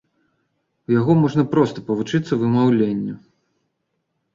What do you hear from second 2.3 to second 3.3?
вымаўленню!